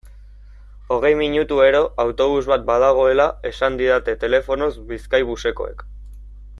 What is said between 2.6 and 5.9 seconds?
badagoela esan didaten telefonoz Bizkaibusekoek.